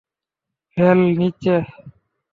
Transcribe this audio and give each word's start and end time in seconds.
ভ্যাল, 0.77 0.99
নিচে! 1.19 1.55